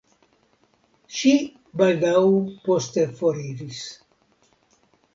Ŝi 1.17 1.33
baldaŭ 1.83 2.15
poste 2.65 3.07
foriris. 3.23 3.87